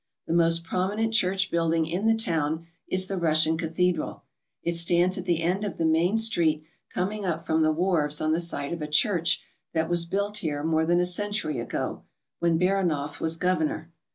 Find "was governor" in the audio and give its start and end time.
13.19-13.91